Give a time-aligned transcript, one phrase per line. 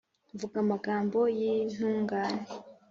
[0.35, 2.45] Mvuga amagambo y'intungane!